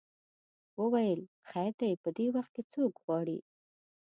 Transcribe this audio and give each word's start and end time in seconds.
وویل 0.81 1.21
خیر 1.49 1.71
دی 1.79 1.91
په 2.03 2.09
دې 2.17 2.27
وخت 2.35 2.51
کې 2.55 2.63
څوک 2.73 2.93
غواړې. 3.03 3.39